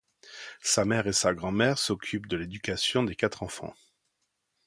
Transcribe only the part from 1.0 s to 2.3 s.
et sa grand-mère s'occupent